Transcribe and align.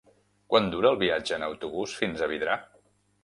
Quant 0.53 0.69
dura 0.75 0.89
el 0.93 0.97
viatge 1.03 1.37
en 1.37 1.45
autobús 1.49 1.95
fins 2.01 2.23
a 2.23 2.31
Vidrà? 2.35 2.57